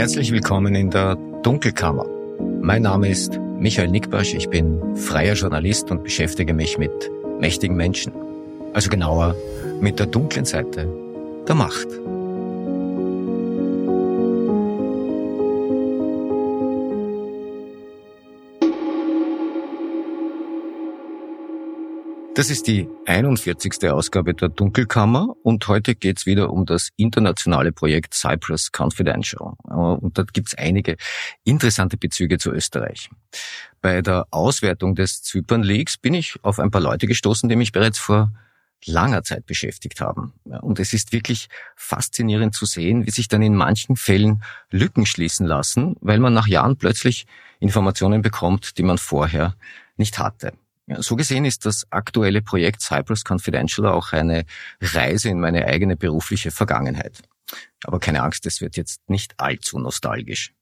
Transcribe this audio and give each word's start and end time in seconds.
Herzlich 0.00 0.32
willkommen 0.32 0.74
in 0.74 0.88
der 0.88 1.16
Dunkelkammer. 1.42 2.06
Mein 2.62 2.80
Name 2.80 3.10
ist 3.10 3.38
Michael 3.58 3.88
Nickbasch, 3.88 4.32
ich 4.32 4.48
bin 4.48 4.96
freier 4.96 5.34
Journalist 5.34 5.90
und 5.90 6.02
beschäftige 6.04 6.54
mich 6.54 6.78
mit 6.78 6.90
mächtigen 7.38 7.76
Menschen. 7.76 8.14
Also 8.72 8.88
genauer 8.88 9.36
mit 9.78 9.98
der 9.98 10.06
dunklen 10.06 10.46
Seite 10.46 10.88
der 11.46 11.54
Macht. 11.54 11.86
Das 22.40 22.48
ist 22.48 22.68
die 22.68 22.88
41. 23.04 23.90
Ausgabe 23.90 24.32
der 24.32 24.48
Dunkelkammer 24.48 25.36
und 25.42 25.68
heute 25.68 25.94
geht's 25.94 26.24
wieder 26.24 26.48
um 26.48 26.64
das 26.64 26.88
internationale 26.96 27.70
Projekt 27.70 28.14
Cyprus 28.14 28.70
Confidential. 28.74 29.56
Äh, 29.68 29.74
und 29.74 30.16
da 30.16 30.22
gibt's 30.22 30.54
einige 30.54 30.96
interessante 31.44 31.98
Bezüge 31.98 32.38
zu 32.38 32.50
Österreich. 32.50 33.10
Bei 33.82 34.00
der 34.00 34.26
Auswertung 34.30 34.94
des 34.94 35.22
Zypern 35.22 35.62
Leaks 35.62 35.98
bin 35.98 36.14
ich 36.14 36.36
auf 36.40 36.60
ein 36.60 36.70
paar 36.70 36.80
Leute 36.80 37.06
gestoßen, 37.06 37.46
die 37.46 37.56
mich 37.56 37.72
bereits 37.72 37.98
vor 37.98 38.32
langer 38.86 39.22
Zeit 39.22 39.44
beschäftigt 39.44 40.00
haben. 40.00 40.32
Und 40.62 40.80
es 40.80 40.94
ist 40.94 41.12
wirklich 41.12 41.50
faszinierend 41.76 42.54
zu 42.54 42.64
sehen, 42.64 43.04
wie 43.04 43.10
sich 43.10 43.28
dann 43.28 43.42
in 43.42 43.54
manchen 43.54 43.96
Fällen 43.96 44.42
Lücken 44.70 45.04
schließen 45.04 45.44
lassen, 45.44 45.94
weil 46.00 46.20
man 46.20 46.32
nach 46.32 46.46
Jahren 46.46 46.78
plötzlich 46.78 47.26
Informationen 47.58 48.22
bekommt, 48.22 48.78
die 48.78 48.82
man 48.82 48.96
vorher 48.96 49.56
nicht 49.98 50.18
hatte. 50.18 50.54
So 50.98 51.14
gesehen 51.14 51.44
ist 51.44 51.66
das 51.66 51.86
aktuelle 51.90 52.42
Projekt 52.42 52.82
Cyprus 52.82 53.22
Confidential 53.24 53.86
auch 53.86 54.12
eine 54.12 54.44
Reise 54.80 55.28
in 55.28 55.38
meine 55.38 55.66
eigene 55.66 55.96
berufliche 55.96 56.50
Vergangenheit. 56.50 57.22
Aber 57.84 58.00
keine 58.00 58.22
Angst, 58.22 58.44
es 58.46 58.60
wird 58.60 58.76
jetzt 58.76 59.08
nicht 59.08 59.34
allzu 59.38 59.78
nostalgisch. 59.78 60.52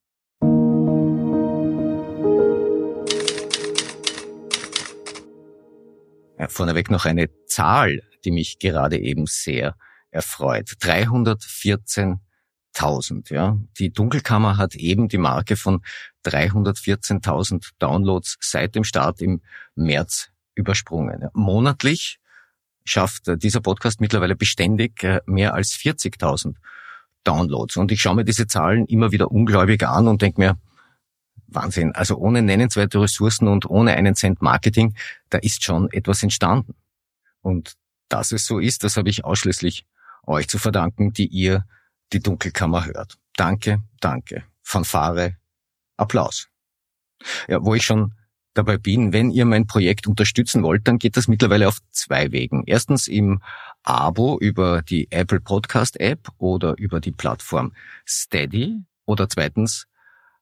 Ja, 6.39 6.49
vorneweg 6.49 6.91
noch 6.91 7.07
eine 7.07 7.31
Zahl, 7.47 8.03
die 8.25 8.31
mich 8.31 8.59
gerade 8.59 8.99
eben 8.99 9.27
sehr 9.27 9.77
erfreut. 10.11 10.75
314 10.81 12.21
1000. 12.79 13.31
Ja. 13.31 13.59
Die 13.79 13.91
Dunkelkammer 13.91 14.57
hat 14.57 14.75
eben 14.75 15.09
die 15.09 15.19
Marke 15.19 15.57
von 15.57 15.83
314.000 16.25 17.71
Downloads 17.79 18.37
seit 18.41 18.75
dem 18.75 18.85
Start 18.85 19.21
im 19.21 19.41
März 19.75 20.31
übersprungen. 20.55 21.29
Monatlich 21.35 22.19
schafft 22.85 23.25
dieser 23.43 23.61
Podcast 23.61 24.01
mittlerweile 24.01 24.37
beständig 24.37 25.03
äh, 25.05 25.21
mehr 25.27 25.55
als 25.55 25.73
40.000 25.73 26.55
Downloads. 27.25 27.77
Und 27.77 27.93
ich 27.93 28.01
schaue 28.01 28.17
mir 28.17 28.25
diese 28.25 28.47
Zahlen 28.47 28.87
immer 28.87 29.13
wieder 29.13 29.31
ungläubig 29.31 29.87
an 29.87 30.09
und 30.09 30.23
denke 30.23 30.41
mir, 30.41 30.59
Wahnsinn, 31.49 31.93
also 31.93 32.17
ohne 32.17 32.43
nennenswerte 32.43 33.01
Ressourcen 33.01 33.49
und 33.49 33.69
ohne 33.69 33.95
einen 33.95 34.15
Cent 34.15 34.43
Marketing, 34.43 34.95
da 35.31 35.39
ist 35.39 35.65
schon 35.65 35.91
etwas 35.93 36.23
entstanden. 36.23 36.75
Und 37.41 37.75
dass 38.09 38.33
es 38.33 38.47
so 38.47 38.59
ist, 38.59 38.85
das 38.85 38.97
habe 38.97 39.09
ich 39.09 39.25
ausschließlich 39.25 39.87
euch 40.27 40.49
zu 40.49 40.59
verdanken, 40.59 41.13
die 41.13 41.27
ihr 41.27 41.65
die 42.13 42.21
Dunkelkammer 42.21 42.87
hört. 42.87 43.19
Danke, 43.37 43.83
danke. 44.01 44.45
Fanfare, 44.63 45.37
Applaus. 45.97 46.49
Ja, 47.49 47.65
wo 47.65 47.75
ich 47.75 47.83
schon 47.83 48.15
dabei 48.55 48.77
bin, 48.77 49.13
wenn 49.13 49.31
ihr 49.31 49.45
mein 49.45 49.67
Projekt 49.67 50.07
unterstützen 50.07 50.63
wollt, 50.63 50.89
dann 50.89 50.99
geht 50.99 51.17
das 51.17 51.29
mittlerweile 51.29 51.69
auf 51.69 51.79
zwei 51.91 52.33
Wegen. 52.33 52.65
Erstens 52.67 53.07
im 53.07 53.41
Abo 53.83 54.39
über 54.41 54.83
die 54.83 55.11
Apple 55.11 55.41
Podcast 55.41 55.99
App 56.01 56.29
oder 56.39 56.77
über 56.77 57.01
die 57.01 57.13
Plattform 57.13 57.73
Steady 58.07 58.83
oder 59.07 59.29
zweitens 59.29 59.87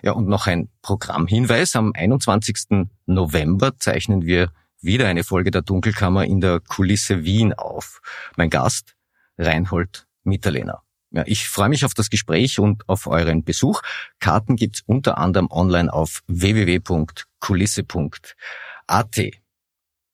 Ja, 0.03 0.11
und 0.11 0.27
noch 0.27 0.45
ein 0.47 0.69
Programmhinweis. 0.81 1.75
Am 1.75 1.91
21. 1.93 2.87
November 3.07 3.77
zeichnen 3.77 4.25
wir 4.25 4.51
wieder 4.81 5.07
eine 5.07 5.23
Folge 5.23 5.51
der 5.51 5.61
Dunkelkammer 5.61 6.25
in 6.25 6.41
der 6.41 6.59
Kulisse 6.59 7.23
Wien 7.23 7.53
auf. 7.53 8.01
Mein 8.35 8.49
Gast, 8.49 8.95
Reinhold 9.37 10.07
Mitterlehner. 10.23 10.81
Ja, 11.11 11.23
ich 11.25 11.49
freue 11.49 11.67
mich 11.67 11.83
auf 11.83 11.93
das 11.93 12.09
Gespräch 12.09 12.57
und 12.57 12.87
auf 12.87 13.05
euren 13.05 13.43
Besuch. 13.43 13.81
Karten 14.19 14.55
gibt's 14.55 14.81
unter 14.85 15.17
anderem 15.17 15.49
online 15.51 15.91
auf 15.91 16.23
www.kulisse.at. 16.27 19.21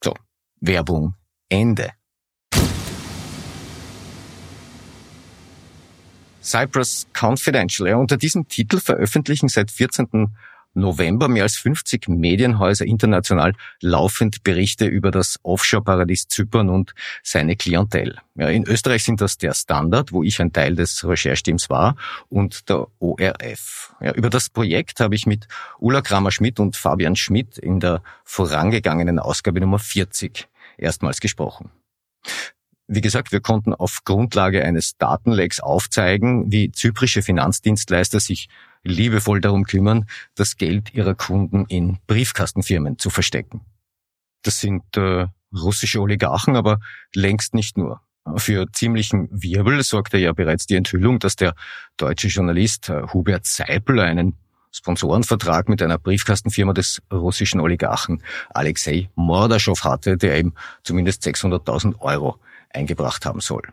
So, 0.03 0.15
Werbung 0.59 1.13
Ende. 1.49 1.91
Cyprus 6.41 7.05
Confidential. 7.13 7.89
Ja, 7.89 7.97
unter 7.97 8.17
diesem 8.17 8.47
Titel 8.47 8.79
veröffentlichen 8.79 9.49
seit 9.49 9.69
14. 9.69 10.35
November 10.77 11.27
mehr 11.27 11.43
als 11.43 11.55
50 11.57 12.07
Medienhäuser 12.07 12.85
international 12.85 13.53
laufend 13.81 14.43
Berichte 14.43 14.85
über 14.85 15.11
das 15.11 15.39
Offshore-Paradies 15.43 16.27
Zypern 16.27 16.69
und 16.69 16.93
seine 17.23 17.55
Klientel. 17.55 18.17
Ja, 18.35 18.49
in 18.49 18.65
Österreich 18.65 19.03
sind 19.03 19.19
das 19.19 19.37
der 19.37 19.53
Standard, 19.53 20.11
wo 20.11 20.23
ich 20.23 20.39
ein 20.39 20.53
Teil 20.53 20.75
des 20.75 21.03
Rechercheteams 21.03 21.69
war, 21.69 21.95
und 22.29 22.69
der 22.69 22.87
ORF. 22.99 23.95
Ja, 23.99 24.13
über 24.13 24.29
das 24.29 24.49
Projekt 24.49 24.99
habe 24.99 25.15
ich 25.15 25.25
mit 25.25 25.47
Ulla 25.79 26.01
Kramer-Schmidt 26.01 26.59
und 26.59 26.75
Fabian 26.75 27.15
Schmidt 27.15 27.57
in 27.57 27.79
der 27.79 28.01
vorangegangenen 28.23 29.19
Ausgabe 29.19 29.59
Nummer 29.59 29.79
40 29.79 30.47
erstmals 30.77 31.19
gesprochen. 31.19 31.71
Wie 32.89 33.01
gesagt, 33.01 33.33
wir 33.33 33.41
konnten 33.41 33.73
auf 33.73 34.05
Grundlage 34.05 34.63
eines 34.63 34.95
Datenlecks 34.97 35.59
aufzeigen, 35.59 36.49
wie 36.51 36.71
zyprische 36.71 37.21
Finanzdienstleister 37.21 38.21
sich 38.21 38.47
liebevoll 38.87 39.41
darum 39.41 39.65
kümmern, 39.65 40.05
das 40.35 40.57
Geld 40.57 40.93
ihrer 40.93 41.15
Kunden 41.15 41.65
in 41.67 41.99
Briefkastenfirmen 42.07 42.97
zu 42.97 43.09
verstecken. 43.09 43.61
Das 44.43 44.59
sind 44.59 44.83
äh, 44.97 45.27
russische 45.53 46.01
Oligarchen, 46.01 46.55
aber 46.55 46.79
längst 47.13 47.53
nicht 47.53 47.77
nur. 47.77 48.01
Für 48.35 48.65
ziemlichen 48.71 49.29
Wirbel 49.31 49.83
sorgte 49.83 50.17
ja 50.17 50.33
bereits 50.33 50.65
die 50.65 50.75
Enthüllung, 50.75 51.19
dass 51.19 51.35
der 51.35 51.53
deutsche 51.95 52.27
Journalist 52.27 52.89
äh, 52.89 53.03
Hubert 53.13 53.45
Seipel 53.45 53.99
einen 53.99 54.35
Sponsorenvertrag 54.71 55.69
mit 55.69 55.81
einer 55.81 55.97
Briefkastenfirma 55.97 56.73
des 56.73 57.01
russischen 57.11 57.61
Oligarchen 57.61 58.21
Alexei 58.49 59.09
Mordaschow 59.15 59.81
hatte, 59.83 60.17
der 60.17 60.39
ihm 60.39 60.53
zumindest 60.83 61.25
600.000 61.25 61.99
Euro 61.99 62.39
eingebracht 62.69 63.25
haben 63.25 63.39
soll. 63.39 63.63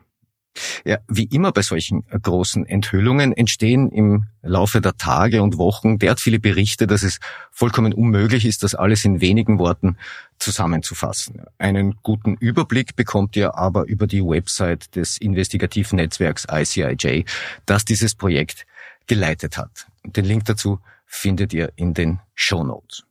Ja, 0.84 0.98
wie 1.08 1.24
immer 1.24 1.52
bei 1.52 1.62
solchen 1.62 2.04
großen 2.06 2.66
Enthüllungen 2.66 3.32
entstehen 3.32 3.90
im 3.90 4.26
Laufe 4.42 4.80
der 4.80 4.96
Tage 4.96 5.42
und 5.42 5.58
Wochen 5.58 5.98
derart 5.98 6.20
viele 6.20 6.38
Berichte, 6.38 6.86
dass 6.86 7.02
es 7.02 7.18
vollkommen 7.50 7.92
unmöglich 7.92 8.44
ist, 8.44 8.62
das 8.62 8.74
alles 8.74 9.04
in 9.04 9.20
wenigen 9.20 9.58
Worten 9.58 9.96
zusammenzufassen. 10.38 11.42
Einen 11.58 11.96
guten 12.02 12.34
Überblick 12.34 12.94
bekommt 12.96 13.36
ihr 13.36 13.56
aber 13.56 13.86
über 13.86 14.06
die 14.06 14.22
Website 14.22 14.94
des 14.94 15.18
investigativen 15.18 15.96
Netzwerks 15.96 16.46
ICIJ, 16.50 17.24
das 17.66 17.84
dieses 17.84 18.14
Projekt 18.14 18.66
geleitet 19.06 19.56
hat. 19.56 19.86
Den 20.04 20.24
Link 20.24 20.44
dazu 20.44 20.78
findet 21.06 21.52
ihr 21.52 21.72
in 21.76 21.94
den 21.94 22.20
Show 22.34 22.64
Notes. 22.64 23.04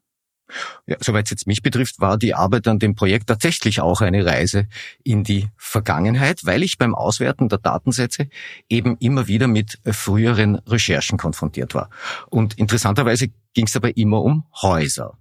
Ja, 0.85 0.97
soweit 0.99 1.25
es 1.25 1.31
jetzt 1.31 1.47
mich 1.47 1.61
betrifft, 1.61 1.99
war 1.99 2.17
die 2.17 2.33
Arbeit 2.33 2.67
an 2.67 2.79
dem 2.79 2.95
Projekt 2.95 3.27
tatsächlich 3.27 3.79
auch 3.79 4.01
eine 4.01 4.25
Reise 4.25 4.67
in 5.03 5.23
die 5.23 5.47
Vergangenheit, 5.57 6.45
weil 6.45 6.63
ich 6.63 6.77
beim 6.77 6.93
Auswerten 6.93 7.49
der 7.49 7.59
Datensätze 7.59 8.27
eben 8.69 8.97
immer 8.97 9.27
wieder 9.27 9.47
mit 9.47 9.79
früheren 9.91 10.55
Recherchen 10.67 11.17
konfrontiert 11.17 11.73
war. 11.73 11.89
Und 12.29 12.55
interessanterweise 12.55 13.29
ging 13.53 13.65
es 13.65 13.71
dabei 13.71 13.91
immer 13.91 14.21
um 14.21 14.45
Häuser. 14.61 15.17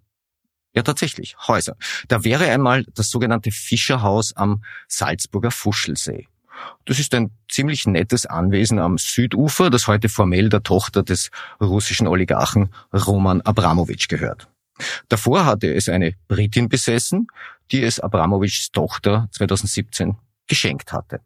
Ja, 0.75 0.83
tatsächlich, 0.83 1.37
Häuser. 1.47 1.77
Da 2.09 2.25
wäre 2.25 2.47
einmal 2.47 2.85
das 2.95 3.11
sogenannte 3.11 3.51
Fischerhaus 3.51 4.35
am 4.35 4.65
Salzburger 4.89 5.51
Fuschelsee. 5.51 6.29
Das 6.85 6.99
ist 6.99 7.15
ein 7.15 7.31
ziemlich 7.51 7.87
nettes 7.87 8.27
Anwesen 8.27 8.79
am 8.79 8.99
Südufer, 8.99 9.71
das 9.71 9.87
heute 9.87 10.09
formell 10.09 10.49
der 10.49 10.63
Tochter 10.63 11.03
des 11.03 11.31
russischen 11.61 12.07
Oligarchen 12.07 12.71
Roman 12.93 13.41
Abramowitsch 13.43 14.09
gehört. 14.09 14.49
Davor 15.09 15.45
hatte 15.45 15.73
es 15.73 15.89
eine 15.89 16.15
Britin 16.29 16.69
besessen, 16.69 17.27
die 17.71 17.83
es 17.83 18.01
Abramowitschs 18.01 18.71
Tochter 18.73 19.29
2017 19.33 20.17
geschenkt 20.47 20.93
hatte. 20.93 21.21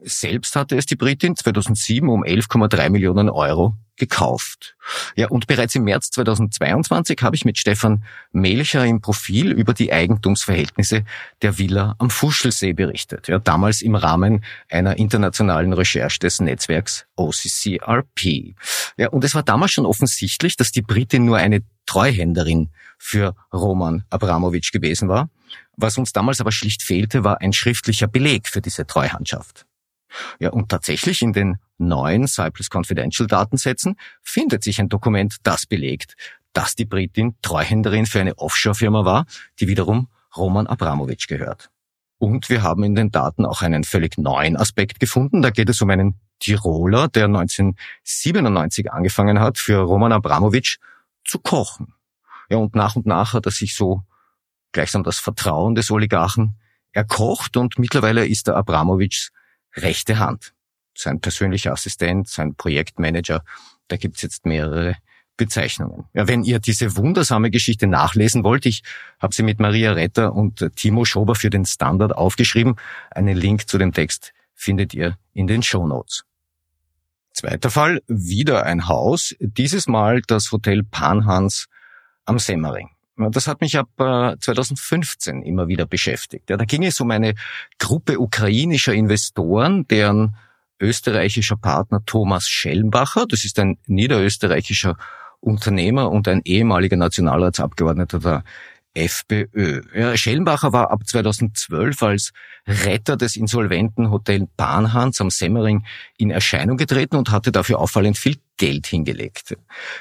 Selbst 0.00 0.56
hatte 0.56 0.76
es 0.76 0.86
die 0.86 0.96
Britin 0.96 1.36
2007 1.36 2.08
um 2.08 2.24
11,3 2.24 2.90
Millionen 2.90 3.28
Euro 3.28 3.74
gekauft. 3.96 4.76
Ja, 5.14 5.28
und 5.28 5.46
bereits 5.46 5.74
im 5.74 5.84
März 5.84 6.10
2022 6.10 7.18
habe 7.22 7.36
ich 7.36 7.44
mit 7.44 7.58
Stefan 7.58 8.04
Melcher 8.32 8.84
im 8.84 9.00
Profil 9.00 9.52
über 9.52 9.72
die 9.72 9.92
Eigentumsverhältnisse 9.92 11.04
der 11.42 11.58
Villa 11.58 11.94
am 11.98 12.10
Fuschelsee 12.10 12.72
berichtet. 12.72 13.28
Ja, 13.28 13.38
damals 13.38 13.82
im 13.82 13.94
Rahmen 13.94 14.44
einer 14.68 14.98
internationalen 14.98 15.72
Recherche 15.72 16.18
des 16.18 16.40
Netzwerks 16.40 17.06
OCCRP. 17.16 18.54
Ja, 18.96 19.08
und 19.10 19.24
es 19.24 19.34
war 19.34 19.42
damals 19.42 19.72
schon 19.72 19.86
offensichtlich, 19.86 20.56
dass 20.56 20.72
die 20.72 20.82
Britin 20.82 21.24
nur 21.24 21.36
eine 21.36 21.62
Treuhänderin 21.86 22.70
für 22.98 23.36
Roman 23.52 24.04
Abramowitsch 24.10 24.72
gewesen 24.72 25.08
war. 25.08 25.30
Was 25.76 25.98
uns 25.98 26.12
damals 26.12 26.40
aber 26.40 26.52
schlicht 26.52 26.82
fehlte, 26.82 27.24
war 27.24 27.40
ein 27.40 27.52
schriftlicher 27.52 28.08
Beleg 28.08 28.48
für 28.48 28.60
diese 28.60 28.86
Treuhandschaft. 28.86 29.66
Ja, 30.38 30.50
und 30.50 30.68
tatsächlich 30.68 31.22
in 31.22 31.32
den 31.32 31.56
neuen 31.78 32.26
Cypress 32.26 32.70
Confidential 32.70 33.26
Datensätzen 33.26 33.96
findet 34.22 34.62
sich 34.64 34.80
ein 34.80 34.88
Dokument, 34.88 35.36
das 35.42 35.66
belegt, 35.66 36.14
dass 36.52 36.74
die 36.74 36.84
Britin 36.84 37.36
Treuhänderin 37.42 38.06
für 38.06 38.20
eine 38.20 38.38
Offshore-Firma 38.38 39.04
war, 39.04 39.26
die 39.60 39.68
wiederum 39.68 40.08
Roman 40.36 40.66
Abramowitsch 40.66 41.28
gehört. 41.28 41.70
Und 42.18 42.48
wir 42.48 42.62
haben 42.62 42.84
in 42.84 42.94
den 42.94 43.10
Daten 43.10 43.44
auch 43.44 43.62
einen 43.62 43.84
völlig 43.84 44.18
neuen 44.18 44.56
Aspekt 44.56 45.00
gefunden. 45.00 45.42
Da 45.42 45.50
geht 45.50 45.68
es 45.68 45.82
um 45.82 45.90
einen 45.90 46.20
Tiroler, 46.38 47.08
der 47.08 47.24
1997 47.24 48.92
angefangen 48.92 49.40
hat, 49.40 49.58
für 49.58 49.78
Roman 49.78 50.12
Abramowitsch 50.12 50.78
zu 51.24 51.38
kochen. 51.38 51.94
Ja, 52.48 52.58
und 52.58 52.74
nach 52.74 52.96
und 52.96 53.06
nach 53.06 53.34
hat 53.34 53.46
er 53.46 53.52
sich 53.52 53.74
so 53.74 54.02
gleichsam 54.72 55.02
das 55.02 55.18
Vertrauen 55.18 55.74
des 55.74 55.90
Oligarchen 55.90 56.58
erkocht 56.92 57.56
und 57.56 57.78
mittlerweile 57.78 58.26
ist 58.26 58.46
der 58.46 58.56
Abramowitschs 58.56 59.32
rechte 59.76 60.18
Hand. 60.18 60.52
Sein 60.96 61.20
persönlicher 61.20 61.72
Assistent, 61.72 62.28
sein 62.28 62.54
Projektmanager, 62.54 63.42
da 63.88 63.96
gibt's 63.96 64.22
jetzt 64.22 64.46
mehrere 64.46 64.96
Bezeichnungen. 65.36 66.04
Ja, 66.12 66.28
wenn 66.28 66.44
ihr 66.44 66.60
diese 66.60 66.96
wundersame 66.96 67.50
Geschichte 67.50 67.86
nachlesen 67.86 68.44
wollt, 68.44 68.66
ich 68.66 68.82
habe 69.18 69.34
sie 69.34 69.42
mit 69.42 69.58
Maria 69.58 69.92
Retter 69.92 70.32
und 70.32 70.64
Timo 70.76 71.04
Schober 71.04 71.34
für 71.34 71.50
den 71.50 71.64
Standard 71.64 72.14
aufgeschrieben. 72.14 72.76
Einen 73.10 73.36
Link 73.36 73.68
zu 73.68 73.78
dem 73.78 73.92
Text 73.92 74.32
findet 74.54 74.94
ihr 74.94 75.18
in 75.32 75.48
den 75.48 75.62
Show 75.62 75.86
Notes. 75.86 76.24
Zweiter 77.32 77.70
Fall, 77.70 78.00
wieder 78.06 78.64
ein 78.64 78.86
Haus, 78.86 79.34
dieses 79.40 79.88
Mal 79.88 80.22
das 80.22 80.52
Hotel 80.52 80.84
Panhans 80.84 81.66
am 82.24 82.38
Semmering. 82.38 82.93
Das 83.16 83.46
hat 83.46 83.60
mich 83.60 83.78
ab 83.78 83.88
2015 83.96 85.42
äh, 85.42 85.48
immer 85.48 85.68
wieder 85.68 85.86
beschäftigt. 85.86 86.50
Ja, 86.50 86.56
da 86.56 86.64
ging 86.64 86.84
es 86.84 87.00
um 87.00 87.10
eine 87.10 87.34
Gruppe 87.78 88.18
ukrainischer 88.18 88.92
Investoren, 88.92 89.86
deren 89.86 90.36
österreichischer 90.80 91.56
Partner 91.56 92.00
Thomas 92.04 92.48
Schellenbacher, 92.48 93.26
das 93.28 93.44
ist 93.44 93.58
ein 93.58 93.78
niederösterreichischer 93.86 94.96
Unternehmer 95.40 96.10
und 96.10 96.26
ein 96.26 96.40
ehemaliger 96.44 96.96
Nationalratsabgeordneter 96.96 98.18
der 98.18 98.44
FPÖ. 98.94 99.82
Ja, 99.94 100.16
Schellenbacher 100.16 100.72
war 100.72 100.90
ab 100.90 101.00
2012 101.04 102.02
als 102.02 102.32
Retter 102.66 103.16
des 103.16 103.36
insolventen 103.36 104.10
Hotel 104.10 104.48
Bahnhans 104.56 105.20
am 105.20 105.30
Semmering 105.30 105.84
in 106.16 106.30
Erscheinung 106.30 106.76
getreten 106.76 107.16
und 107.16 107.30
hatte 107.30 107.52
dafür 107.52 107.80
auffallend 107.80 108.16
viel 108.16 108.36
Geld 108.56 108.86
hingelegt. 108.86 109.56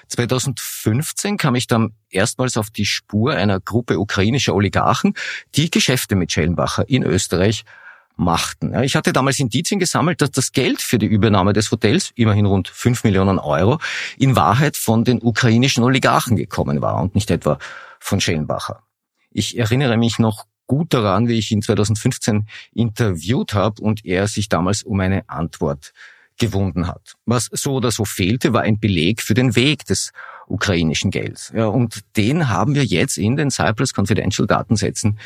2015 0.07 1.37
kam 1.37 1.55
ich 1.55 1.67
dann 1.67 1.93
erstmals 2.09 2.55
auf 2.55 2.69
die 2.69 2.85
Spur 2.85 3.33
einer 3.33 3.59
Gruppe 3.59 3.99
ukrainischer 3.99 4.53
Oligarchen, 4.53 5.15
die 5.55 5.71
Geschäfte 5.71 6.15
mit 6.15 6.31
Schellenbacher 6.31 6.87
in 6.87 7.03
Österreich 7.03 7.65
machten. 8.15 8.79
Ich 8.83 8.95
hatte 8.95 9.11
damals 9.11 9.39
Indizien 9.39 9.79
gesammelt, 9.79 10.21
dass 10.21 10.31
das 10.31 10.51
Geld 10.51 10.81
für 10.81 10.99
die 10.99 11.07
Übernahme 11.07 11.53
des 11.53 11.71
Hotels, 11.71 12.11
immerhin 12.15 12.45
rund 12.45 12.67
5 12.67 13.03
Millionen 13.03 13.39
Euro, 13.39 13.79
in 14.17 14.35
Wahrheit 14.35 14.77
von 14.77 15.03
den 15.03 15.19
ukrainischen 15.21 15.83
Oligarchen 15.83 16.37
gekommen 16.37 16.81
war 16.81 17.01
und 17.01 17.15
nicht 17.15 17.31
etwa 17.31 17.57
von 18.03 18.19
Schellenbacher. 18.19 18.83
Ich 19.31 19.57
erinnere 19.57 19.97
mich 19.97 20.19
noch 20.19 20.45
gut 20.67 20.93
daran, 20.93 21.27
wie 21.27 21.37
ich 21.39 21.51
ihn 21.51 21.61
2015 21.61 22.47
interviewt 22.73 23.53
habe 23.53 23.81
und 23.81 24.05
er 24.05 24.27
sich 24.27 24.49
damals 24.49 24.83
um 24.83 24.99
eine 24.99 25.27
Antwort 25.29 25.93
gewunden 26.45 26.87
hat. 26.87 27.15
Was 27.25 27.49
so 27.51 27.75
oder 27.75 27.91
so 27.91 28.05
fehlte, 28.05 28.53
war 28.53 28.61
ein 28.61 28.79
Beleg 28.79 29.21
für 29.21 29.33
den 29.33 29.55
Weg 29.55 29.85
des 29.85 30.11
ukrainischen 30.47 31.11
Gelds. 31.11 31.51
Ja, 31.55 31.67
und 31.67 32.01
den 32.17 32.49
haben 32.49 32.75
wir 32.75 32.83
jetzt 32.83 33.17
in 33.17 33.35
den 33.35 33.49
Cyprus 33.49 33.93
Confidential 33.95 34.47
Datensätzen 34.47 35.19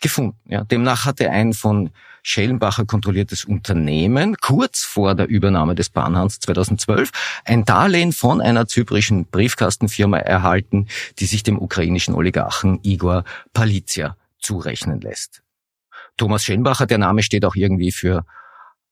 gefunden. 0.00 0.36
Ja, 0.46 0.64
demnach 0.64 1.06
hatte 1.06 1.30
ein 1.30 1.52
von 1.52 1.90
Schellenbacher 2.22 2.86
kontrolliertes 2.86 3.44
Unternehmen 3.44 4.36
kurz 4.40 4.82
vor 4.82 5.14
der 5.14 5.28
Übernahme 5.28 5.74
des 5.74 5.90
Bahnhans 5.90 6.40
2012 6.40 7.10
ein 7.44 7.64
Darlehen 7.64 8.12
von 8.12 8.40
einer 8.40 8.66
zyprischen 8.66 9.26
Briefkastenfirma 9.26 10.18
erhalten, 10.18 10.88
die 11.18 11.26
sich 11.26 11.42
dem 11.42 11.58
ukrainischen 11.58 12.14
Oligarchen 12.14 12.80
Igor 12.82 13.24
Palizia 13.52 14.16
zurechnen 14.38 15.00
lässt. 15.00 15.42
Thomas 16.16 16.44
Schellenbacher, 16.44 16.86
der 16.86 16.98
Name 16.98 17.22
steht 17.22 17.44
auch 17.44 17.54
irgendwie 17.54 17.92
für 17.92 18.24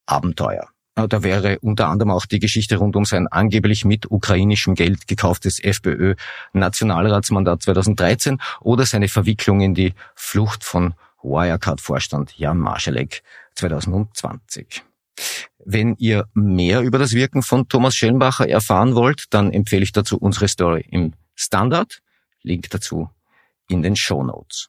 Abenteuer. 0.07 0.69
Da 0.95 1.23
wäre 1.23 1.59
unter 1.61 1.89
anderem 1.89 2.11
auch 2.11 2.27
die 2.27 2.39
Geschichte 2.39 2.77
rund 2.77 2.97
um 2.97 3.07
sein 3.07 3.27
angeblich 3.27 3.87
mit 3.87 4.11
ukrainischem 4.11 4.75
Geld 4.75 5.09
gekauftes 5.09 5.59
FPÖ-Nationalratsmandat 5.59 7.63
2013 7.63 8.39
oder 8.61 8.85
seine 8.85 9.09
Verwicklung 9.09 9.63
in 9.63 9.75
die 9.75 9.95
Flucht 10.15 10.65
von 10.65 10.93
Wirecard-Vorstand 11.23 12.37
Jan 12.37 12.59
Marschalek 12.59 13.23
2020. 13.55 14.83
Wenn 15.65 15.95
ihr 15.97 16.29
mehr 16.35 16.83
über 16.83 16.99
das 16.99 17.13
Wirken 17.13 17.43
von 17.43 17.69
Thomas 17.69 17.95
Schellenbacher 17.95 18.49
erfahren 18.49 18.95
wollt, 18.95 19.27
dann 19.31 19.51
empfehle 19.51 19.85
ich 19.85 19.93
dazu 19.93 20.19
unsere 20.19 20.49
Story 20.49 20.85
im 20.91 21.15
Standard. 21.35 22.01
Link 22.43 22.69
dazu 22.71 23.09
in 23.69 23.83
den 23.83 23.97
Show 23.97 24.25
Notes. 24.25 24.69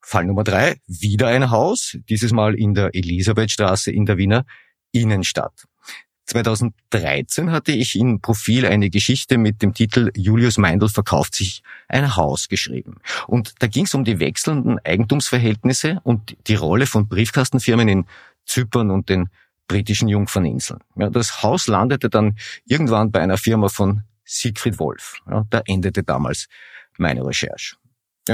Fall 0.00 0.24
Nummer 0.24 0.44
drei, 0.44 0.80
wieder 0.86 1.28
ein 1.28 1.50
Haus, 1.50 1.96
dieses 2.08 2.32
Mal 2.32 2.54
in 2.54 2.74
der 2.74 2.94
Elisabethstraße 2.94 3.92
in 3.92 4.06
der 4.06 4.16
Wiener 4.16 4.44
Innenstadt. 4.92 5.66
2013 6.28 7.50
hatte 7.50 7.72
ich 7.72 7.96
in 7.96 8.20
Profil 8.20 8.66
eine 8.66 8.90
Geschichte 8.90 9.38
mit 9.38 9.62
dem 9.62 9.72
Titel 9.72 10.10
Julius 10.14 10.58
Meindl 10.58 10.88
verkauft 10.88 11.34
sich 11.34 11.62
ein 11.88 12.16
Haus 12.16 12.48
geschrieben. 12.48 12.96
Und 13.26 13.54
da 13.60 13.66
ging 13.66 13.86
es 13.86 13.94
um 13.94 14.04
die 14.04 14.20
wechselnden 14.20 14.78
Eigentumsverhältnisse 14.84 16.00
und 16.04 16.36
die 16.46 16.54
Rolle 16.54 16.86
von 16.86 17.08
Briefkastenfirmen 17.08 17.88
in 17.88 18.04
Zypern 18.44 18.90
und 18.90 19.08
den 19.08 19.30
britischen 19.68 20.08
Jungferninseln. 20.08 20.80
Ja, 20.96 21.08
das 21.08 21.42
Haus 21.42 21.66
landete 21.66 22.10
dann 22.10 22.36
irgendwann 22.66 23.10
bei 23.10 23.20
einer 23.20 23.38
Firma 23.38 23.68
von 23.68 24.02
Siegfried 24.24 24.78
Wolf. 24.78 25.16
Ja, 25.30 25.46
da 25.48 25.62
endete 25.66 26.02
damals 26.02 26.48
meine 26.98 27.24
Recherche 27.24 27.76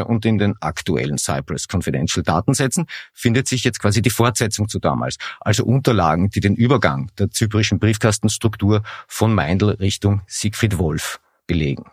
und 0.03 0.25
in 0.25 0.39
den 0.39 0.55
aktuellen 0.61 1.19
Cypress 1.19 1.67
Confidential 1.71 2.23
Datensätzen 2.23 2.87
findet 3.13 3.49
sich 3.49 3.65
jetzt 3.65 3.81
quasi 3.81 4.03
die 4.03 4.11
Fortsetzung 4.11 4.69
zu 4.69 4.79
damals, 4.79 5.17
also 5.41 5.65
Unterlagen, 5.65 6.31
die 6.31 6.41
den 6.41 6.55
Übergang 6.55 7.11
der 7.19 7.31
zyprischen 7.31 7.79
Briefkastenstruktur 7.79 8.83
von 9.09 9.35
Meindl 9.35 9.71
Richtung 9.71 10.23
Siegfried 10.27 10.79
Wolf 10.79 11.21
belegen. 11.47 11.85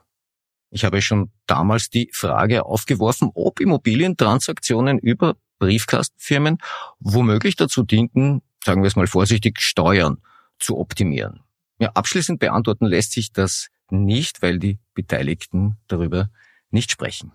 Ich 0.70 0.86
habe 0.86 1.02
schon 1.02 1.32
damals 1.48 1.90
die 1.90 2.10
Frage 2.14 2.66
aufgeworfen, 2.66 3.30
ob 3.34 3.60
Immobilientransaktionen 3.60 5.00
über 5.00 5.36
Briefkastenfirmen 5.60 6.58
womöglich 7.00 7.56
dazu 7.56 7.84
dienten, 7.84 8.42
sagen 8.64 8.82
wir 8.82 8.88
es 8.88 8.96
mal 8.96 9.08
vorsichtig, 9.08 9.60
Steuern 9.60 10.18
zu 10.60 10.78
optimieren. 10.78 11.42
Ja, 11.78 11.92
abschließend 11.94 12.40
beantworten 12.40 12.86
lässt 12.86 13.12
sich 13.12 13.34
das 13.34 13.68
nicht, 13.90 14.42
weil 14.42 14.60
die 14.60 14.80
Beteiligten 14.94 15.78
darüber 15.88 16.30
nicht 16.70 16.92
sprechen. 16.92 17.34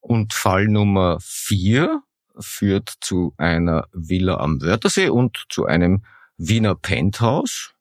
Und 0.00 0.32
Fall 0.32 0.66
Nummer 0.66 1.18
vier 1.20 2.02
führt 2.38 2.94
zu 3.00 3.34
einer 3.36 3.86
Villa 3.92 4.38
am 4.38 4.62
Wörthersee 4.62 5.08
und 5.08 5.44
zu 5.50 5.66
einem 5.66 6.04
Wiener 6.36 6.74
Penthouse 6.74 7.74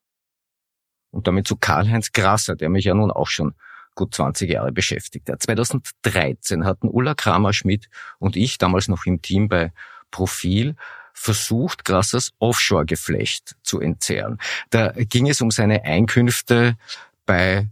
und 1.12 1.28
damit 1.28 1.48
zu 1.48 1.56
Karl-Heinz 1.56 2.12
Grasser, 2.12 2.56
der 2.56 2.70
mich 2.70 2.86
ja 2.86 2.94
nun 2.94 3.12
auch 3.12 3.28
schon 3.28 3.56
gut 3.96 4.14
20 4.14 4.50
Jahre 4.50 4.72
beschäftigt 4.72 5.30
hat. 5.30 5.42
2013 5.42 6.66
hatten 6.66 6.88
Ulla 6.90 7.16
Kramer-Schmidt 7.16 7.90
und 8.18 8.36
ich, 8.36 8.58
damals 8.58 8.88
noch 8.88 9.06
im 9.06 9.22
Team 9.22 9.48
bei 9.48 9.72
Profil, 10.12 10.76
versucht, 11.14 11.84
Grassers 11.84 12.32
Offshore-Geflecht 12.40 13.56
zu 13.62 13.80
entzerren. 13.82 14.38
Da 14.70 14.92
ging 14.92 15.28
es 15.28 15.42
um 15.42 15.52
seine 15.52 15.84
Einkünfte 15.84 16.78
bei 17.26 17.68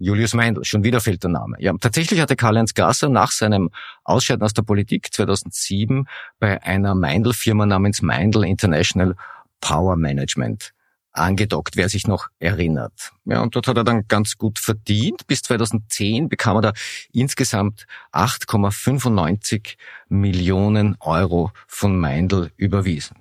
Julius 0.00 0.32
Meindl, 0.32 0.64
schon 0.64 0.82
wieder 0.82 1.00
fehlt 1.00 1.22
der 1.22 1.30
Name. 1.30 1.56
Ja, 1.60 1.74
tatsächlich 1.78 2.20
hatte 2.20 2.34
Karl-Heinz 2.34 2.72
Gasser 2.72 3.10
nach 3.10 3.32
seinem 3.32 3.68
Ausscheiden 4.02 4.42
aus 4.42 4.54
der 4.54 4.62
Politik 4.62 5.12
2007 5.12 6.08
bei 6.38 6.62
einer 6.62 6.94
Meindl-Firma 6.94 7.66
namens 7.66 8.00
Meindl 8.00 8.44
International 8.44 9.14
Power 9.60 9.96
Management 9.96 10.72
angedockt, 11.12 11.76
wer 11.76 11.90
sich 11.90 12.06
noch 12.06 12.28
erinnert. 12.38 13.10
Ja, 13.26 13.42
und 13.42 13.54
dort 13.54 13.68
hat 13.68 13.76
er 13.76 13.84
dann 13.84 14.08
ganz 14.08 14.38
gut 14.38 14.58
verdient. 14.58 15.26
Bis 15.26 15.42
2010 15.42 16.30
bekam 16.30 16.56
er 16.56 16.62
da 16.62 16.72
insgesamt 17.12 17.86
8,95 18.12 19.76
Millionen 20.08 20.96
Euro 21.00 21.52
von 21.66 21.98
Meindl 21.98 22.52
überwiesen. 22.56 23.16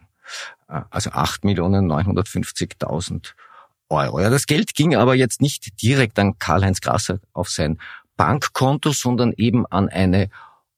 also 0.67 1.09
8.950.000 1.09 3.33
Euro. 3.89 4.19
Ja, 4.19 4.29
das 4.29 4.45
Geld 4.45 4.75
ging 4.75 4.95
aber 4.95 5.15
jetzt 5.15 5.41
nicht 5.41 5.81
direkt 5.81 6.17
an 6.19 6.37
Karl-Heinz 6.39 6.81
Grasser 6.81 7.19
auf 7.33 7.49
sein 7.49 7.79
Bankkonto, 8.17 8.91
sondern 8.91 9.33
eben 9.37 9.65
an 9.65 9.89
eine 9.89 10.29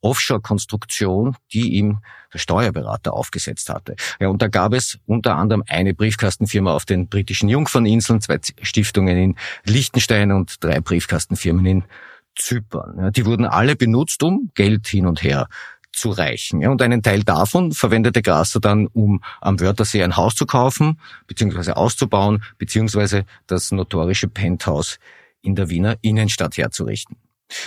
Offshore-Konstruktion, 0.02 1.36
die 1.54 1.74
ihm 1.74 2.00
der 2.34 2.40
Steuerberater 2.40 3.14
aufgesetzt 3.14 3.70
hatte. 3.70 3.96
Ja, 4.20 4.30
und 4.30 4.42
da 4.42 4.48
gab 4.48 4.74
es 4.74 5.00
unter 5.06 5.36
anderem 5.36 5.64
eine 5.68 5.94
Briefkastenfirma 5.94 6.74
auf 6.74 6.86
den 6.86 7.08
britischen 7.08 7.50
Jungferninseln, 7.50 8.22
zwei 8.22 8.40
Stiftungen 8.62 9.18
in 9.18 9.36
Liechtenstein 9.66 10.32
und 10.32 10.64
drei 10.64 10.80
Briefkastenfirmen 10.80 11.66
in 11.66 11.84
Zypern. 12.36 12.96
Ja, 12.98 13.12
die 13.12 13.26
wurden 13.26 13.46
alle 13.46 13.76
benutzt, 13.76 14.24
um 14.24 14.52
Geld 14.56 14.88
hin 14.88 15.06
und 15.06 15.22
her 15.24 15.48
zu 15.92 16.12
reichen. 16.12 16.62
Ja, 16.62 16.70
und 16.70 16.82
einen 16.82 17.04
Teil 17.04 17.24
davon 17.24 17.72
verwendete 17.72 18.22
Grasser 18.22 18.60
dann, 18.60 18.88
um 18.88 19.22
am 19.42 19.60
Wörthersee 19.60 20.04
ein 20.04 20.16
Haus 20.16 20.36
zu 20.36 20.46
kaufen, 20.46 21.00
beziehungsweise 21.28 21.78
auszubauen, 21.78 22.44
beziehungsweise 22.58 23.26
das 23.48 23.72
notorische 23.72 24.28
Penthouse 24.28 25.00
in 25.42 25.56
der 25.56 25.70
Wiener 25.70 25.98
Innenstadt 26.02 26.58
herzurichten. 26.58 27.18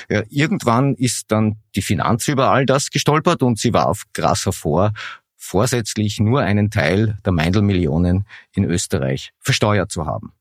Ja, 0.09 0.23
irgendwann 0.31 0.95
ist 0.95 1.31
dann 1.31 1.57
die 1.75 1.83
Finanz 1.83 2.29
über 2.29 2.51
all 2.51 2.65
das 2.65 2.91
gestolpert 2.91 3.43
und 3.43 3.59
sie 3.59 3.75
warf 3.75 4.05
Grasser 4.15 4.53
vor, 4.53 4.93
vorsätzlich 5.37 6.21
nur 6.21 6.41
einen 6.41 6.71
Teil 6.71 7.19
der 7.25 7.33
Meindl-Millionen 7.33 8.27
in 8.53 8.65
Österreich 8.65 9.33
versteuert 9.41 9.91
zu 9.91 10.07
haben. 10.07 10.33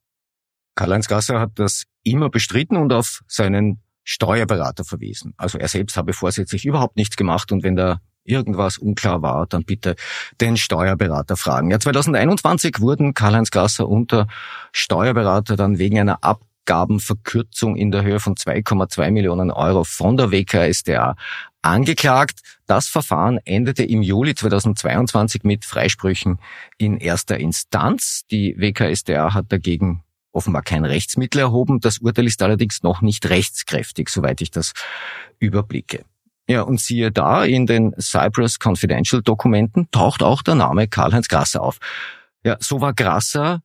Karl-Heinz 0.76 1.08
Grasser 1.08 1.40
hat 1.40 1.52
das 1.56 1.84
immer 2.04 2.30
bestritten 2.30 2.78
und 2.78 2.94
auf 2.94 3.22
seinen 3.28 3.82
Steuerberater 4.04 4.84
verwiesen. 4.84 5.34
Also 5.38 5.58
er 5.58 5.68
selbst 5.68 5.98
habe 5.98 6.14
vorsätzlich 6.14 6.66
überhaupt 6.66 6.98
nichts 6.98 7.16
gemacht 7.16 7.52
und 7.52 7.64
wenn 7.64 7.76
da 7.76 8.00
irgendwas 8.24 8.78
unklar 8.78 9.22
war, 9.22 9.48
dann 9.48 9.64
bitte 9.64 9.96
den 10.40 10.58
Steuerberater 10.58 11.38
fragen. 11.38 11.72
Ja, 11.72 11.80
2021 11.80 12.80
wurden 12.80 13.14
Karl-Heinz 13.14 13.52
Grasser 13.52 13.88
unter 13.88 14.28
Steuerberater 14.72 15.56
dann 15.56 15.78
wegen 15.78 16.00
einer 16.00 16.24
Abgabenverkürzung 16.24 17.76
in 17.76 17.92
der 17.92 18.04
Höhe 18.04 18.20
von 18.20 18.36
2,2 18.36 19.12
Millionen 19.12 19.52
Euro 19.52 19.84
von 19.84 20.18
der 20.18 20.32
WKSDA 20.32 21.16
angeklagt. 21.62 22.40
Das 22.66 22.88
Verfahren 22.88 23.40
endete 23.46 23.84
im 23.84 24.02
Juli 24.02 24.36
2022 24.36 25.44
mit 25.44 25.66
Freisprüchen 25.66 26.40
in 26.78 26.98
erster 26.98 27.38
Instanz. 27.38 28.24
Die 28.32 28.56
WKSDA 28.58 29.34
hat 29.34 29.52
dagegen 29.52 30.04
offenbar 30.34 30.64
kein 30.64 30.84
Rechtsmittel 30.84 31.40
erhoben. 31.40 31.80
Das 31.80 32.00
Urteil 32.00 32.28
ist 32.28 32.42
allerdings 32.42 32.84
noch 32.84 33.02
nicht 33.02 33.30
rechtskräftig, 33.30 34.10
soweit 34.10 34.42
ich 34.42 34.52
das 34.52 34.74
überblicke. 35.40 36.04
Ja, 36.48 36.64
und 36.64 36.82
siehe 36.82 37.12
da, 37.12 37.46
in 37.46 37.66
den 37.66 37.94
Cyprus 37.98 38.58
Confidential 38.62 39.22
Dokumenten 39.22 39.88
taucht 39.92 40.22
auch 40.22 40.42
der 40.42 40.56
Name 40.56 40.90
Karl-Heinz 40.90 41.30
Grasser 41.30 41.62
auf. 41.62 41.78
Ja, 42.44 42.58
so 42.60 42.82
war 42.82 42.94
Grasser 42.94 43.62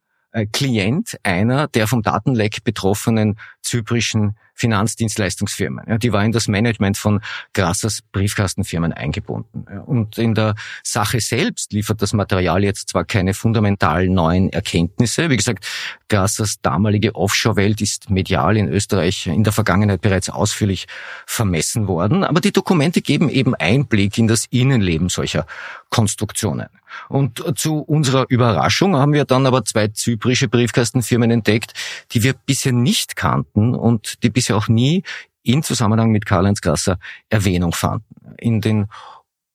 Klient 0.52 1.18
einer 1.22 1.68
der 1.68 1.86
vom 1.86 2.02
Datenleck 2.02 2.62
betroffenen 2.64 3.38
zyprischen 3.62 4.36
Finanzdienstleistungsfirmen. 4.58 5.84
Ja, 5.88 5.98
die 5.98 6.12
war 6.12 6.24
in 6.24 6.32
das 6.32 6.48
Management 6.48 6.98
von 6.98 7.20
Grassers 7.54 8.02
Briefkastenfirmen 8.12 8.92
eingebunden. 8.92 9.66
Und 9.86 10.18
in 10.18 10.34
der 10.34 10.56
Sache 10.82 11.20
selbst 11.20 11.72
liefert 11.72 12.02
das 12.02 12.12
Material 12.12 12.64
jetzt 12.64 12.88
zwar 12.88 13.04
keine 13.04 13.34
fundamental 13.34 14.08
neuen 14.08 14.50
Erkenntnisse. 14.50 15.30
Wie 15.30 15.36
gesagt, 15.36 15.64
Grassers 16.08 16.60
damalige 16.60 17.14
Offshore-Welt 17.14 17.80
ist 17.80 18.10
medial 18.10 18.56
in 18.56 18.68
Österreich 18.68 19.28
in 19.28 19.44
der 19.44 19.52
Vergangenheit 19.52 20.00
bereits 20.00 20.28
ausführlich 20.28 20.88
vermessen 21.24 21.86
worden, 21.86 22.24
aber 22.24 22.40
die 22.40 22.52
Dokumente 22.52 23.00
geben 23.00 23.28
eben 23.28 23.54
Einblick 23.54 24.18
in 24.18 24.26
das 24.26 24.46
Innenleben 24.50 25.08
solcher 25.08 25.46
Konstruktionen. 25.88 26.68
Und 27.08 27.42
zu 27.58 27.78
unserer 27.78 28.26
Überraschung 28.28 28.96
haben 28.96 29.12
wir 29.12 29.24
dann 29.24 29.46
aber 29.46 29.64
zwei 29.64 29.88
zyprische 29.88 30.48
Briefkastenfirmen 30.48 31.30
entdeckt, 31.30 31.72
die 32.12 32.22
wir 32.22 32.34
bisher 32.34 32.72
nicht 32.72 33.16
kannten 33.16 33.74
und 33.74 34.22
die 34.22 34.30
bisher 34.30 34.56
auch 34.56 34.68
nie 34.68 35.02
in 35.42 35.62
Zusammenhang 35.62 36.10
mit 36.10 36.26
Karl-Heinz 36.26 36.60
Grasser 36.60 36.98
Erwähnung 37.30 37.72
fanden. 37.72 38.04
In 38.38 38.60
den 38.60 38.88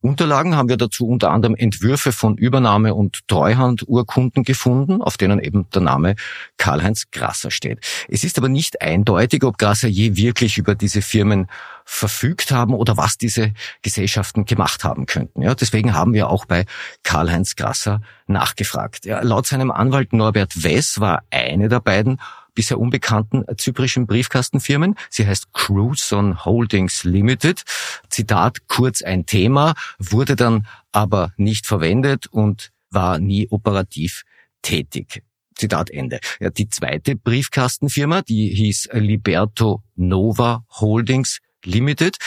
Unterlagen 0.03 0.57
haben 0.57 0.67
wir 0.67 0.75
dazu 0.75 1.07
unter 1.07 1.31
anderem 1.31 1.55
Entwürfe 1.55 2.11
von 2.11 2.35
Übernahme- 2.35 2.93
und 2.93 3.25
Treuhandurkunden 3.29 4.43
gefunden, 4.43 5.01
auf 5.01 5.15
denen 5.15 5.39
eben 5.39 5.69
der 5.73 5.81
Name 5.81 6.15
Karl-Heinz 6.57 7.05
Grasser 7.11 7.51
steht. 7.51 7.79
Es 8.09 8.25
ist 8.25 8.37
aber 8.37 8.49
nicht 8.49 8.81
eindeutig, 8.81 9.45
ob 9.45 9.57
Grasser 9.57 9.87
je 9.87 10.17
wirklich 10.17 10.57
über 10.57 10.75
diese 10.75 11.01
Firmen 11.01 11.47
verfügt 11.85 12.51
haben 12.51 12.73
oder 12.73 12.97
was 12.97 13.17
diese 13.17 13.53
Gesellschaften 13.81 14.43
gemacht 14.43 14.83
haben 14.83 15.05
könnten. 15.05 15.41
Ja, 15.41 15.55
deswegen 15.55 15.93
haben 15.93 16.13
wir 16.13 16.29
auch 16.29 16.43
bei 16.45 16.65
Karl-Heinz 17.03 17.55
Grasser 17.55 18.01
nachgefragt. 18.27 19.05
Ja, 19.05 19.21
laut 19.21 19.47
seinem 19.47 19.71
Anwalt 19.71 20.11
Norbert 20.11 20.63
Wess 20.63 20.99
war 20.99 21.23
eine 21.31 21.69
der 21.69 21.79
beiden 21.79 22.19
bisher 22.53 22.79
unbekannten 22.79 23.43
zyprischen 23.57 24.07
Briefkastenfirmen. 24.07 24.95
Sie 25.09 25.25
heißt 25.25 25.53
Cruson 25.53 26.45
Holdings 26.45 27.03
Limited. 27.03 27.63
Zitat, 28.09 28.67
kurz 28.67 29.01
ein 29.01 29.25
Thema, 29.25 29.73
wurde 29.99 30.35
dann 30.35 30.67
aber 30.91 31.33
nicht 31.37 31.65
verwendet 31.65 32.27
und 32.27 32.71
war 32.89 33.19
nie 33.19 33.47
operativ 33.49 34.23
tätig. 34.61 35.23
Zitat 35.55 35.89
Ende. 35.89 36.19
Ja, 36.39 36.49
die 36.49 36.69
zweite 36.69 37.15
Briefkastenfirma, 37.15 38.21
die 38.21 38.49
hieß 38.49 38.89
Liberto 38.93 39.83
Nova 39.95 40.65
Holdings 40.69 41.39
Limited, 41.63 42.17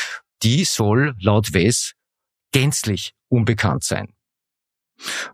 die 0.43 0.65
soll 0.65 1.15
laut 1.19 1.53
WES 1.53 1.95
gänzlich 2.53 3.13
unbekannt 3.29 3.85
sein. 3.85 4.16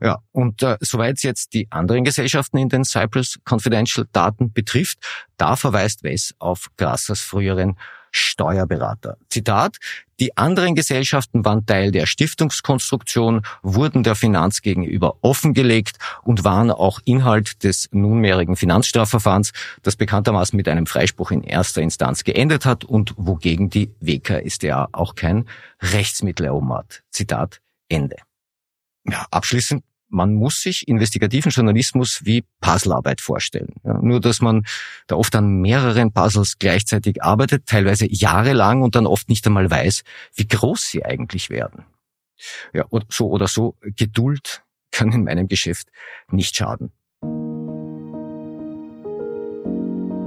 Ja, 0.00 0.18
und 0.32 0.62
äh, 0.62 0.76
soweit 0.80 1.22
jetzt 1.22 1.54
die 1.54 1.70
anderen 1.70 2.04
Gesellschaften 2.04 2.58
in 2.58 2.68
den 2.68 2.84
Cyprus 2.84 3.38
Confidential 3.48 4.06
Daten 4.12 4.52
betrifft, 4.52 4.98
da 5.36 5.56
verweist 5.56 6.02
Wes 6.02 6.34
auf 6.38 6.68
Grassers 6.76 7.20
früheren 7.20 7.76
Steuerberater. 8.12 9.16
Zitat, 9.30 9.78
die 10.20 10.36
anderen 10.36 10.74
Gesellschaften 10.74 11.44
waren 11.44 11.64
Teil 11.64 11.90
der 11.90 12.06
Stiftungskonstruktion, 12.06 13.42
wurden 13.62 14.02
der 14.02 14.14
Finanz 14.14 14.60
gegenüber 14.60 15.16
offengelegt 15.22 15.96
und 16.22 16.44
waren 16.44 16.70
auch 16.70 17.00
Inhalt 17.04 17.64
des 17.64 17.88
nunmehrigen 17.90 18.54
Finanzstrafverfahrens, 18.54 19.52
das 19.82 19.96
bekanntermaßen 19.96 20.56
mit 20.56 20.68
einem 20.68 20.86
Freispruch 20.86 21.30
in 21.30 21.42
erster 21.42 21.80
Instanz 21.80 22.22
geendet 22.22 22.66
hat 22.66 22.84
und 22.84 23.14
wogegen 23.16 23.70
die 23.70 23.90
WKSDA 24.00 24.90
auch 24.92 25.14
kein 25.14 25.48
Rechtsmittel 25.80 26.46
erhoben 26.46 26.74
hat. 26.74 27.02
Zitat 27.10 27.60
Ende. 27.88 28.16
Ja, 29.04 29.26
abschließend, 29.30 29.82
man 30.08 30.34
muss 30.34 30.60
sich 30.60 30.86
investigativen 30.86 31.50
Journalismus 31.50 32.20
wie 32.24 32.44
Puzzlearbeit 32.60 33.20
vorstellen. 33.20 33.74
Ja, 33.82 33.98
nur, 34.00 34.20
dass 34.20 34.40
man 34.40 34.64
da 35.06 35.16
oft 35.16 35.34
an 35.34 35.60
mehreren 35.60 36.12
Puzzles 36.12 36.58
gleichzeitig 36.58 37.22
arbeitet, 37.22 37.66
teilweise 37.66 38.06
jahrelang 38.08 38.82
und 38.82 38.94
dann 38.94 39.06
oft 39.06 39.28
nicht 39.28 39.46
einmal 39.46 39.70
weiß, 39.70 40.02
wie 40.34 40.46
groß 40.46 40.90
sie 40.90 41.04
eigentlich 41.04 41.48
werden. 41.48 41.86
Ja, 42.74 42.84
so 43.08 43.30
oder 43.30 43.48
so, 43.48 43.76
Geduld 43.80 44.62
kann 44.90 45.12
in 45.12 45.24
meinem 45.24 45.48
Geschäft 45.48 45.88
nicht 46.30 46.56
schaden. 46.56 46.92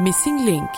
Missing 0.00 0.46
Link 0.46 0.70